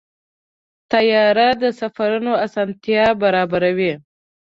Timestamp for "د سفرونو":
1.61-2.33